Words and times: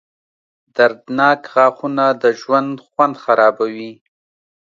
•دردناک 0.75 1.41
غاښونه 1.53 2.05
د 2.21 2.23
ژوند 2.39 2.73
خوند 2.87 3.15
خرابوي. 3.23 3.91